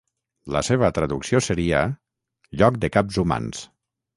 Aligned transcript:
La 0.55 0.61
seva 0.69 0.89
traducció 0.99 1.41
seria 1.49 1.83
'lloc 2.57 2.81
de 2.87 2.93
caps 2.97 3.21
humans'. 3.25 3.63